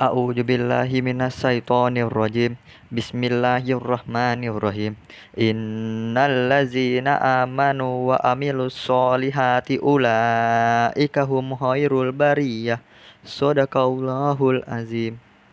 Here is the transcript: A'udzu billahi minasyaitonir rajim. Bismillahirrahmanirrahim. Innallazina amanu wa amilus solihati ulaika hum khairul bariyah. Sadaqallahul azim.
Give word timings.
A'udzu 0.00 0.48
billahi 0.48 1.04
minasyaitonir 1.04 2.08
rajim. 2.08 2.56
Bismillahirrahmanirrahim. 2.88 4.96
Innallazina 5.36 7.20
amanu 7.20 8.08
wa 8.08 8.16
amilus 8.24 8.80
solihati 8.80 9.76
ulaika 9.76 11.28
hum 11.28 11.52
khairul 11.52 12.16
bariyah. 12.16 12.80
Sadaqallahul 13.28 14.64
azim. 14.64 15.20